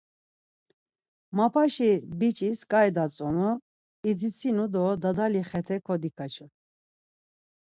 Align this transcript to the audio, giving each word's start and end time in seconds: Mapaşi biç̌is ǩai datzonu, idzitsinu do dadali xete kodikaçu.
Mapaşi 1.37 1.91
biç̌is 2.19 2.59
ǩai 2.71 2.89
datzonu, 2.95 3.49
idzitsinu 4.09 4.65
do 4.73 4.83
dadali 5.01 5.41
xete 5.49 5.77
kodikaçu. 5.85 6.45